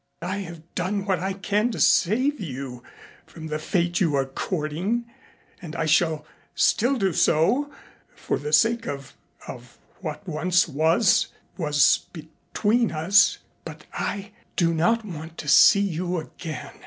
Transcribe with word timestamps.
I 0.23 0.37
have 0.37 0.63
done 0.73 1.05
what 1.05 1.19
I 1.19 1.33
can 1.33 1.69
to 1.69 1.79
save 1.79 2.39
you 2.39 2.81
from 3.27 3.45
the 3.49 3.59
fate 3.59 3.99
you're 4.01 4.25
courting 4.25 5.05
and 5.61 5.75
I 5.75 5.85
shall 5.85 6.25
still 6.55 6.95
do 6.97 7.13
so, 7.13 7.71
for 8.15 8.39
the 8.39 8.51
sake 8.51 8.87
of 8.87 9.15
of 9.47 9.77
what 9.99 10.27
once 10.27 10.67
was 10.67 11.27
was 11.55 12.07
between 12.13 12.91
us. 12.91 13.37
But 13.63 13.85
I 13.93 14.31
do 14.55 14.73
not 14.73 15.05
want 15.05 15.37
to 15.37 15.47
see 15.47 15.81
you 15.81 16.17
again. 16.17 16.71